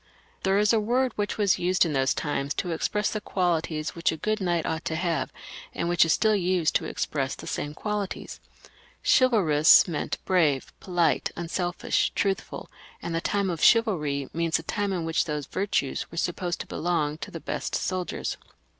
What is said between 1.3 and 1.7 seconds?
was